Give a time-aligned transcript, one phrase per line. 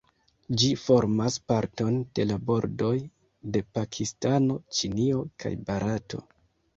[0.59, 2.89] Ĝi formas parton da la bordoj
[3.57, 6.23] de Pakistano, Ĉinio, kaj Barato.